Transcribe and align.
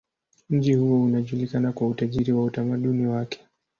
Mji 0.49 0.73
huo 0.75 1.03
unajulikana 1.03 1.71
kwa 1.71 1.87
utajiri 1.87 2.31
wa 2.33 2.43
utamaduni 2.43 3.07
wake. 3.07 3.45